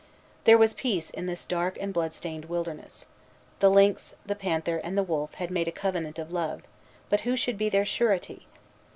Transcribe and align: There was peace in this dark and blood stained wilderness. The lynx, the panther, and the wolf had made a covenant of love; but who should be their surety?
There 0.45 0.57
was 0.57 0.73
peace 0.73 1.11
in 1.11 1.27
this 1.27 1.45
dark 1.45 1.77
and 1.79 1.93
blood 1.93 2.11
stained 2.13 2.45
wilderness. 2.45 3.05
The 3.59 3.69
lynx, 3.69 4.15
the 4.25 4.33
panther, 4.33 4.77
and 4.77 4.97
the 4.97 5.03
wolf 5.03 5.35
had 5.35 5.51
made 5.51 5.67
a 5.67 5.71
covenant 5.71 6.17
of 6.17 6.33
love; 6.33 6.63
but 7.07 7.21
who 7.21 7.35
should 7.37 7.55
be 7.59 7.69
their 7.69 7.85
surety? 7.85 8.47